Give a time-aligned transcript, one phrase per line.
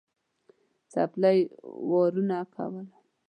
[0.91, 1.39] څپلۍ
[1.89, 2.85] وارونه کول.